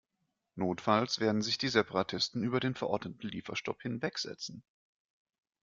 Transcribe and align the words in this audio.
Notfalls 0.55 1.19
werden 1.19 1.43
sich 1.43 1.59
die 1.59 1.67
Separatisten 1.67 2.43
über 2.43 2.59
den 2.59 2.73
verordneten 2.73 3.27
Lieferstopp 3.29 3.83
hinwegsetzen. 3.83 4.63